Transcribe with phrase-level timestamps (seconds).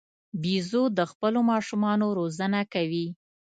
[0.41, 3.07] بیزو د خپلو ماشومانو روزنه کوي.